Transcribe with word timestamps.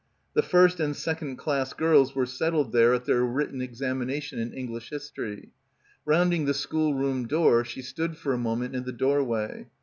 The 0.33 0.41
first 0.41 0.79
and 0.79 0.95
second 0.95 1.35
class 1.35 1.73
girls 1.73 2.15
were 2.15 2.25
settled 2.25 2.71
there 2.71 2.91
at 2.95 3.05
their 3.05 3.23
185 3.23 3.37
PILGRIMAGE 3.37 3.37
written 3.37 3.61
examination 3.61 4.39
in 4.39 4.51
English 4.51 4.89
history. 4.89 5.49
Round 6.05 6.33
ing 6.33 6.45
the 6.45 6.55
schoolroom 6.55 7.27
door 7.27 7.63
she 7.63 7.83
stood 7.83 8.17
for 8.17 8.33
a 8.33 8.37
moment 8.39 8.75
in 8.75 8.83
the 8.85 8.93
doorway. 8.93 9.67